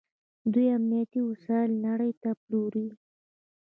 دوی 0.51 0.67
امنیتي 0.77 1.19
وسایل 1.29 1.71
نړۍ 1.87 2.11
ته 2.21 2.29
پلوري. 2.41 2.87